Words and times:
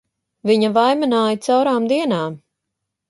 Viņa 0.51 0.71
vaimanāja 0.77 1.37
caurām 1.49 1.87
dienām! 1.93 2.41